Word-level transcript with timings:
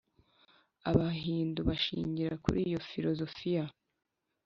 abahindu 0.89 1.59
bashingira 1.69 2.33
kuri 2.43 2.59
iyo 2.67 2.79
filozofiya 2.89 3.63